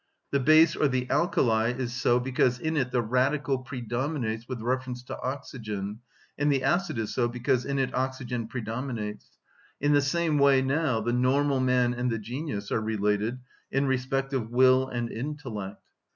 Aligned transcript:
The 0.31 0.39
base 0.39 0.75
or 0.75 0.87
the 0.87 1.07
alkali 1.11 1.73
is 1.77 1.93
so 1.93 2.19
because 2.19 2.57
in 2.57 2.75
it 2.75 2.89
the 2.91 3.03
radical 3.03 3.59
predominates 3.59 4.47
with 4.49 4.59
reference 4.59 5.03
to 5.03 5.21
oxygen, 5.21 5.99
and 6.39 6.51
the 6.51 6.63
acid 6.63 6.97
is 6.97 7.13
so 7.13 7.27
because 7.27 7.65
in 7.65 7.77
it 7.77 7.93
oxygen 7.93 8.47
predominates. 8.47 9.37
In 9.79 9.93
the 9.93 10.01
same 10.01 10.39
way 10.39 10.63
now 10.63 11.01
the 11.01 11.13
normal 11.13 11.59
man 11.59 11.93
and 11.93 12.09
the 12.11 12.17
genius 12.17 12.71
are 12.71 12.81
related 12.81 13.41
in 13.69 13.85
respect 13.85 14.33
of 14.33 14.49
will 14.49 14.87
and 14.87 15.11
intellect. 15.11 15.83